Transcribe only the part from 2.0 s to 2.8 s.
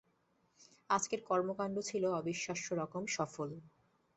অবিশ্বাস্য